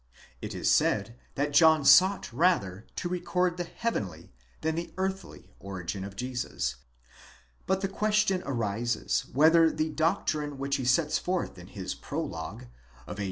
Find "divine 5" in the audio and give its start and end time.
12.69-13.19